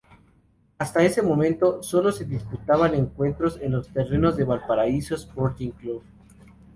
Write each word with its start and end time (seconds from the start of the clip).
Hasta 0.79 1.03
ese 1.03 1.21
momento, 1.21 1.83
solo 1.83 2.11
se 2.11 2.25
disputaban 2.25 2.95
encuentros 2.95 3.59
en 3.61 3.73
los 3.73 3.89
terrenos 3.89 4.35
del 4.35 4.47
Valparaíso 4.47 5.13
Sporting 5.13 5.69
Club. 5.69 6.01